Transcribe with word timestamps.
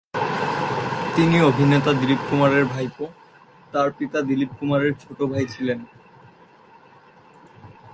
তিনি 1.15 1.37
অভিনেতা 1.49 1.91
দিলীপ 1.93 2.21
কুমারের 2.29 2.65
ভাইপো, 2.65 3.05
তার 3.73 3.89
পিতা 3.97 4.19
দিলীপ 4.21 4.51
কুমারের 4.59 4.93
ছোট 5.03 5.19
ভাই 5.31 5.45
ছিলেন। 5.45 5.79